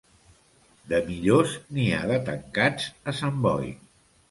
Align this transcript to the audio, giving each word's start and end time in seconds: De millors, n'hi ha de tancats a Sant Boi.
De 0.93 1.01
millors, 1.09 1.53
n'hi 1.77 1.85
ha 1.91 2.01
de 2.13 2.19
tancats 2.31 2.91
a 3.13 3.17
Sant 3.21 3.41
Boi. 3.47 3.73